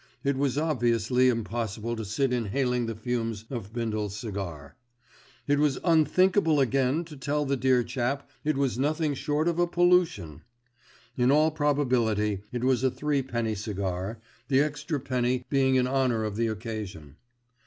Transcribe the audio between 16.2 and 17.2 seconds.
of the occasion.